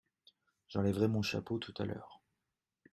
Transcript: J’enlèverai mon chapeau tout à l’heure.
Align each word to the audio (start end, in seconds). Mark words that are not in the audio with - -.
J’enlèverai 0.69 1.07
mon 1.09 1.21
chapeau 1.21 1.59
tout 1.59 1.75
à 1.77 1.85
l’heure. 1.85 2.23